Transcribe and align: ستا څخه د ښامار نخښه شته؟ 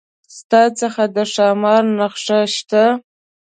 ستا 0.37 0.61
څخه 0.79 1.03
د 1.15 1.17
ښامار 1.33 1.83
نخښه 1.97 2.39
شته؟ 2.55 2.83